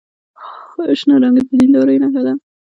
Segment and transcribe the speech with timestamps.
[0.99, 2.33] شنه رنګ د دیندارۍ نښه ده.